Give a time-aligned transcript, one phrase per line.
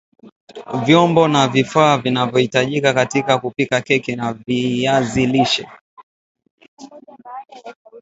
[0.85, 5.67] Vyombo na vifaa vinavyahitajika katika kupika keki ya viazi lishe